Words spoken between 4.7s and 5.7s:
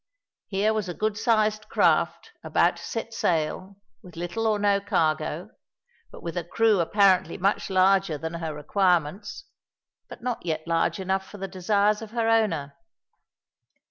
cargo,